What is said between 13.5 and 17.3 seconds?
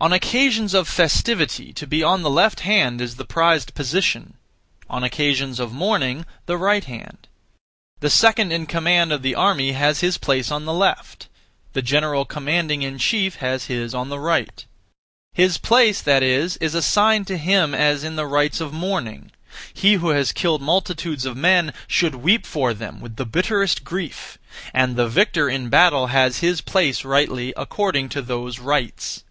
his on the right; his place, that is, is assigned